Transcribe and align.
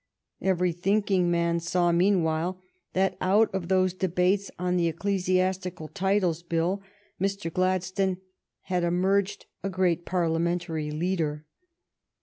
Every 0.41 0.71
thinking 0.71 1.29
man 1.29 1.59
saw, 1.59 1.91
meanwhile, 1.91 2.59
that 2.93 3.15
out 3.21 3.53
of 3.53 3.67
those 3.67 3.93
debates 3.93 4.49
on 4.57 4.75
the 4.75 4.91
Eccle 4.91 5.17
siastical 5.19 5.91
Titles 5.93 6.41
Bill 6.41 6.81
Mr. 7.21 7.53
Gladstone 7.53 8.17
had 8.61 8.83
emerged 8.83 9.45
a 9.63 9.69
great 9.69 10.03
Parliamentary 10.03 10.89
leader. 10.89 11.45